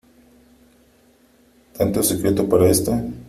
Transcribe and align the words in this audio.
¿tanto 1.77 2.01
secreto 2.01 2.49
para 2.49 2.67
esto? 2.71 2.99